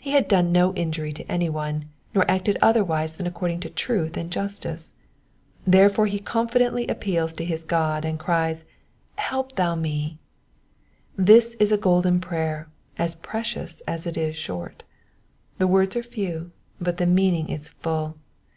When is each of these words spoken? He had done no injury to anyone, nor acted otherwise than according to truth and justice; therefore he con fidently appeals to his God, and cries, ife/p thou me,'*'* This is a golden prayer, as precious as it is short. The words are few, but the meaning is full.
He 0.00 0.10
had 0.10 0.26
done 0.26 0.50
no 0.50 0.74
injury 0.74 1.12
to 1.12 1.24
anyone, 1.30 1.90
nor 2.12 2.28
acted 2.28 2.58
otherwise 2.60 3.16
than 3.16 3.28
according 3.28 3.60
to 3.60 3.70
truth 3.70 4.16
and 4.16 4.28
justice; 4.28 4.94
therefore 5.64 6.06
he 6.08 6.18
con 6.18 6.48
fidently 6.48 6.88
appeals 6.90 7.32
to 7.34 7.44
his 7.44 7.62
God, 7.62 8.04
and 8.04 8.18
cries, 8.18 8.64
ife/p 9.16 9.54
thou 9.54 9.76
me,'*'* 9.76 10.18
This 11.16 11.54
is 11.60 11.70
a 11.70 11.76
golden 11.78 12.20
prayer, 12.20 12.68
as 12.98 13.14
precious 13.14 13.80
as 13.86 14.08
it 14.08 14.16
is 14.16 14.34
short. 14.34 14.82
The 15.58 15.68
words 15.68 15.94
are 15.94 16.02
few, 16.02 16.50
but 16.80 16.96
the 16.96 17.06
meaning 17.06 17.48
is 17.48 17.68
full. 17.68 18.16